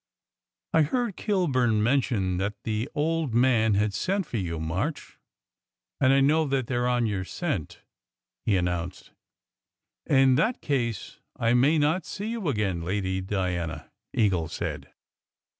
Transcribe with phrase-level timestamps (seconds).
[0.73, 5.19] "I heard Kilburn mention that the Old Man had sent for you, March,
[5.99, 7.81] and I know they re on your scent,"
[8.43, 9.11] he an nounced.
[10.07, 14.91] "In that case, I may not see you again, Lady Diana," Eagle said.